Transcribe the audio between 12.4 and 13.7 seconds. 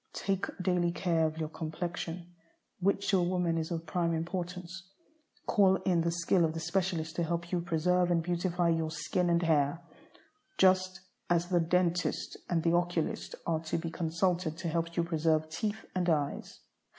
and the oculist are